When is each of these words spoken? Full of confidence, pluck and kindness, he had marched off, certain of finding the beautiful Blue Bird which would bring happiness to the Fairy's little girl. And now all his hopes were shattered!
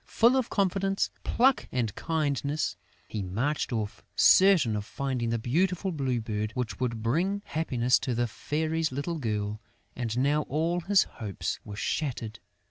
Full 0.07 0.35
of 0.35 0.49
confidence, 0.49 1.11
pluck 1.23 1.67
and 1.71 1.93
kindness, 1.93 2.75
he 3.07 3.19
had 3.19 3.29
marched 3.31 3.71
off, 3.71 4.03
certain 4.15 4.75
of 4.75 4.83
finding 4.83 5.29
the 5.29 5.37
beautiful 5.37 5.91
Blue 5.91 6.19
Bird 6.19 6.51
which 6.55 6.79
would 6.79 7.03
bring 7.03 7.43
happiness 7.45 7.99
to 7.99 8.15
the 8.15 8.25
Fairy's 8.25 8.91
little 8.91 9.19
girl. 9.19 9.61
And 9.95 10.17
now 10.17 10.41
all 10.49 10.79
his 10.79 11.03
hopes 11.03 11.59
were 11.63 11.75
shattered! 11.75 12.39